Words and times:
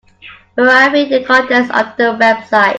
Verify 0.57 1.07
the 1.09 1.23
contents 1.25 1.69
of 1.69 1.95
the 1.95 2.17
website. 2.19 2.69